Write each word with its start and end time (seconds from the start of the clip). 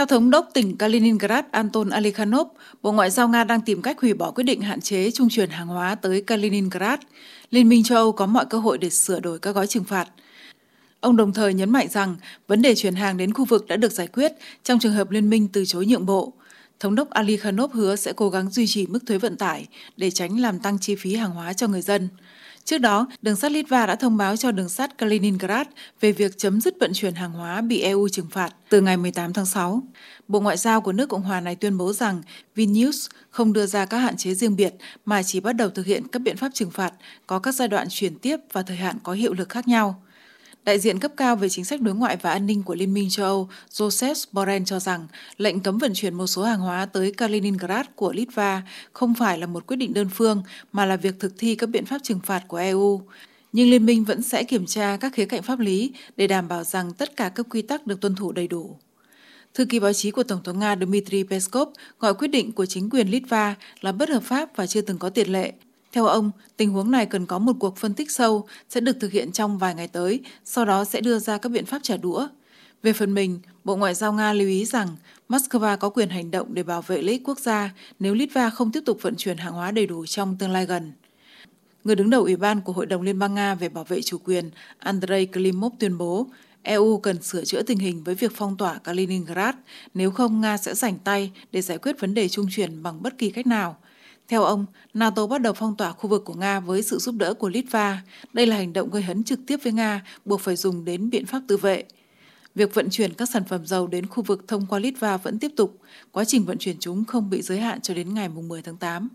Theo 0.00 0.06
thống 0.06 0.30
đốc 0.30 0.50
tỉnh 0.54 0.76
Kaliningrad 0.76 1.44
Anton 1.50 1.90
Alikhanov, 1.90 2.48
Bộ 2.82 2.92
Ngoại 2.92 3.10
giao 3.10 3.28
Nga 3.28 3.44
đang 3.44 3.60
tìm 3.60 3.82
cách 3.82 4.00
hủy 4.00 4.14
bỏ 4.14 4.30
quyết 4.30 4.44
định 4.44 4.60
hạn 4.60 4.80
chế 4.80 5.10
trung 5.10 5.28
chuyển 5.28 5.50
hàng 5.50 5.66
hóa 5.66 5.94
tới 5.94 6.22
Kaliningrad. 6.22 7.00
Liên 7.50 7.68
minh 7.68 7.82
châu 7.82 7.98
Âu 7.98 8.12
có 8.12 8.26
mọi 8.26 8.44
cơ 8.50 8.58
hội 8.58 8.78
để 8.78 8.90
sửa 8.90 9.20
đổi 9.20 9.38
các 9.38 9.54
gói 9.54 9.66
trừng 9.66 9.84
phạt. 9.84 10.08
Ông 11.00 11.16
đồng 11.16 11.32
thời 11.32 11.54
nhấn 11.54 11.70
mạnh 11.70 11.88
rằng 11.88 12.16
vấn 12.46 12.62
đề 12.62 12.74
chuyển 12.74 12.94
hàng 12.94 13.16
đến 13.16 13.32
khu 13.32 13.44
vực 13.44 13.66
đã 13.66 13.76
được 13.76 13.92
giải 13.92 14.06
quyết 14.06 14.32
trong 14.64 14.78
trường 14.78 14.92
hợp 14.92 15.10
liên 15.10 15.30
minh 15.30 15.48
từ 15.52 15.64
chối 15.66 15.86
nhượng 15.86 16.06
bộ. 16.06 16.32
Thống 16.80 16.94
đốc 16.94 17.10
Ali 17.10 17.36
Khanov 17.36 17.72
hứa 17.72 17.96
sẽ 17.96 18.12
cố 18.12 18.30
gắng 18.30 18.50
duy 18.50 18.66
trì 18.66 18.86
mức 18.86 19.00
thuế 19.06 19.18
vận 19.18 19.36
tải 19.36 19.66
để 19.96 20.10
tránh 20.10 20.40
làm 20.40 20.58
tăng 20.58 20.78
chi 20.78 20.94
phí 20.94 21.14
hàng 21.14 21.30
hóa 21.30 21.52
cho 21.52 21.68
người 21.68 21.82
dân. 21.82 22.08
Trước 22.64 22.78
đó, 22.78 23.06
đường 23.22 23.36
sắt 23.36 23.52
Litva 23.52 23.86
đã 23.86 23.96
thông 23.96 24.16
báo 24.16 24.36
cho 24.36 24.52
đường 24.52 24.68
sắt 24.68 24.98
Kaliningrad 24.98 25.66
về 26.00 26.12
việc 26.12 26.38
chấm 26.38 26.60
dứt 26.60 26.74
vận 26.80 26.92
chuyển 26.94 27.14
hàng 27.14 27.32
hóa 27.32 27.60
bị 27.60 27.80
EU 27.80 28.08
trừng 28.08 28.26
phạt 28.30 28.54
từ 28.68 28.80
ngày 28.80 28.96
18 28.96 29.32
tháng 29.32 29.46
6. 29.46 29.82
Bộ 30.28 30.40
Ngoại 30.40 30.56
giao 30.56 30.80
của 30.80 30.92
nước 30.92 31.08
Cộng 31.08 31.22
hòa 31.22 31.40
này 31.40 31.56
tuyên 31.56 31.78
bố 31.78 31.92
rằng 31.92 32.22
Vilnius 32.54 33.08
không 33.30 33.52
đưa 33.52 33.66
ra 33.66 33.86
các 33.86 33.98
hạn 33.98 34.16
chế 34.16 34.34
riêng 34.34 34.56
biệt 34.56 34.74
mà 35.04 35.22
chỉ 35.22 35.40
bắt 35.40 35.52
đầu 35.52 35.70
thực 35.70 35.86
hiện 35.86 36.08
các 36.08 36.22
biện 36.22 36.36
pháp 36.36 36.50
trừng 36.54 36.70
phạt 36.70 36.92
có 37.26 37.38
các 37.38 37.54
giai 37.54 37.68
đoạn 37.68 37.86
chuyển 37.90 38.18
tiếp 38.18 38.36
và 38.52 38.62
thời 38.62 38.76
hạn 38.76 38.96
có 39.02 39.12
hiệu 39.12 39.32
lực 39.34 39.48
khác 39.48 39.68
nhau. 39.68 40.02
Đại 40.64 40.78
diện 40.78 40.98
cấp 40.98 41.12
cao 41.16 41.36
về 41.36 41.48
chính 41.48 41.64
sách 41.64 41.80
đối 41.80 41.94
ngoại 41.94 42.16
và 42.16 42.30
an 42.30 42.46
ninh 42.46 42.62
của 42.62 42.74
Liên 42.74 42.94
minh 42.94 43.10
châu 43.10 43.26
Âu 43.26 43.48
Joseph 43.70 44.24
Borrell 44.32 44.64
cho 44.66 44.78
rằng 44.80 45.06
lệnh 45.36 45.60
cấm 45.60 45.78
vận 45.78 45.92
chuyển 45.94 46.14
một 46.14 46.26
số 46.26 46.42
hàng 46.42 46.60
hóa 46.60 46.86
tới 46.86 47.12
Kaliningrad 47.12 47.86
của 47.94 48.12
Litva 48.12 48.62
không 48.92 49.14
phải 49.14 49.38
là 49.38 49.46
một 49.46 49.66
quyết 49.66 49.76
định 49.76 49.94
đơn 49.94 50.08
phương 50.14 50.42
mà 50.72 50.86
là 50.86 50.96
việc 50.96 51.14
thực 51.20 51.32
thi 51.38 51.54
các 51.54 51.66
biện 51.66 51.86
pháp 51.86 51.98
trừng 52.02 52.20
phạt 52.24 52.42
của 52.48 52.56
EU. 52.56 53.02
Nhưng 53.52 53.70
Liên 53.70 53.86
minh 53.86 54.04
vẫn 54.04 54.22
sẽ 54.22 54.44
kiểm 54.44 54.66
tra 54.66 54.96
các 54.96 55.12
khía 55.14 55.26
cạnh 55.26 55.42
pháp 55.42 55.58
lý 55.58 55.92
để 56.16 56.26
đảm 56.26 56.48
bảo 56.48 56.64
rằng 56.64 56.92
tất 56.92 57.16
cả 57.16 57.28
các 57.28 57.46
quy 57.50 57.62
tắc 57.62 57.86
được 57.86 58.00
tuân 58.00 58.14
thủ 58.14 58.32
đầy 58.32 58.48
đủ. 58.48 58.76
Thư 59.54 59.64
ký 59.64 59.80
báo 59.80 59.92
chí 59.92 60.10
của 60.10 60.22
Tổng 60.22 60.42
thống 60.44 60.58
Nga 60.58 60.76
Dmitry 60.76 61.24
Peskov 61.24 61.68
gọi 61.98 62.14
quyết 62.14 62.28
định 62.28 62.52
của 62.52 62.66
chính 62.66 62.90
quyền 62.90 63.08
Litva 63.08 63.54
là 63.80 63.92
bất 63.92 64.08
hợp 64.08 64.22
pháp 64.22 64.56
và 64.56 64.66
chưa 64.66 64.80
từng 64.80 64.98
có 64.98 65.10
tiền 65.10 65.32
lệ, 65.32 65.52
theo 65.92 66.06
ông, 66.06 66.30
tình 66.56 66.70
huống 66.70 66.90
này 66.90 67.06
cần 67.06 67.26
có 67.26 67.38
một 67.38 67.52
cuộc 67.58 67.76
phân 67.76 67.94
tích 67.94 68.10
sâu 68.10 68.46
sẽ 68.68 68.80
được 68.80 68.96
thực 69.00 69.12
hiện 69.12 69.32
trong 69.32 69.58
vài 69.58 69.74
ngày 69.74 69.88
tới, 69.88 70.20
sau 70.44 70.64
đó 70.64 70.84
sẽ 70.84 71.00
đưa 71.00 71.18
ra 71.18 71.38
các 71.38 71.48
biện 71.48 71.66
pháp 71.66 71.78
trả 71.82 71.96
đũa. 71.96 72.28
Về 72.82 72.92
phần 72.92 73.14
mình, 73.14 73.40
Bộ 73.64 73.76
Ngoại 73.76 73.94
giao 73.94 74.12
Nga 74.12 74.32
lưu 74.32 74.48
ý 74.48 74.64
rằng 74.64 74.88
Moscow 75.28 75.76
có 75.76 75.88
quyền 75.88 76.08
hành 76.08 76.30
động 76.30 76.54
để 76.54 76.62
bảo 76.62 76.82
vệ 76.82 77.02
lợi 77.02 77.12
ích 77.12 77.22
quốc 77.24 77.38
gia 77.38 77.70
nếu 77.98 78.14
Litva 78.14 78.50
không 78.50 78.72
tiếp 78.72 78.80
tục 78.86 78.98
vận 79.02 79.14
chuyển 79.16 79.36
hàng 79.36 79.52
hóa 79.52 79.70
đầy 79.70 79.86
đủ 79.86 80.06
trong 80.06 80.36
tương 80.38 80.50
lai 80.50 80.66
gần. 80.66 80.92
Người 81.84 81.96
đứng 81.96 82.10
đầu 82.10 82.22
Ủy 82.22 82.36
ban 82.36 82.60
của 82.60 82.72
Hội 82.72 82.86
đồng 82.86 83.02
Liên 83.02 83.18
bang 83.18 83.34
Nga 83.34 83.54
về 83.54 83.68
bảo 83.68 83.84
vệ 83.84 84.02
chủ 84.02 84.18
quyền 84.24 84.50
Andrei 84.78 85.26
Klimov 85.26 85.72
tuyên 85.78 85.98
bố 85.98 86.26
EU 86.62 86.98
cần 86.98 87.22
sửa 87.22 87.44
chữa 87.44 87.62
tình 87.62 87.78
hình 87.78 88.04
với 88.04 88.14
việc 88.14 88.32
phong 88.34 88.56
tỏa 88.56 88.78
Kaliningrad, 88.78 89.54
nếu 89.94 90.10
không 90.10 90.40
Nga 90.40 90.56
sẽ 90.56 90.74
rảnh 90.74 90.98
tay 90.98 91.32
để 91.52 91.62
giải 91.62 91.78
quyết 91.78 92.00
vấn 92.00 92.14
đề 92.14 92.28
trung 92.28 92.46
chuyển 92.50 92.82
bằng 92.82 93.02
bất 93.02 93.18
kỳ 93.18 93.30
cách 93.30 93.46
nào– 93.46 93.76
theo 94.30 94.42
ông, 94.42 94.66
NATO 94.94 95.26
bắt 95.26 95.42
đầu 95.42 95.52
phong 95.52 95.76
tỏa 95.76 95.92
khu 95.92 96.10
vực 96.10 96.24
của 96.24 96.34
Nga 96.34 96.60
với 96.60 96.82
sự 96.82 96.98
giúp 96.98 97.14
đỡ 97.18 97.34
của 97.34 97.48
Litva. 97.48 98.02
Đây 98.32 98.46
là 98.46 98.56
hành 98.56 98.72
động 98.72 98.90
gây 98.90 99.02
hấn 99.02 99.24
trực 99.24 99.40
tiếp 99.46 99.56
với 99.62 99.72
Nga, 99.72 100.04
buộc 100.24 100.40
phải 100.40 100.56
dùng 100.56 100.84
đến 100.84 101.10
biện 101.10 101.26
pháp 101.26 101.42
tự 101.48 101.56
vệ. 101.56 101.84
Việc 102.54 102.74
vận 102.74 102.90
chuyển 102.90 103.14
các 103.14 103.28
sản 103.30 103.44
phẩm 103.44 103.66
dầu 103.66 103.86
đến 103.86 104.06
khu 104.06 104.22
vực 104.22 104.48
thông 104.48 104.66
qua 104.66 104.78
Litva 104.78 105.16
vẫn 105.16 105.38
tiếp 105.38 105.52
tục. 105.56 105.78
Quá 106.12 106.24
trình 106.24 106.44
vận 106.44 106.58
chuyển 106.58 106.76
chúng 106.80 107.04
không 107.04 107.30
bị 107.30 107.42
giới 107.42 107.60
hạn 107.60 107.80
cho 107.80 107.94
đến 107.94 108.14
ngày 108.14 108.28
10 108.28 108.62
tháng 108.62 108.76
8. 108.76 109.08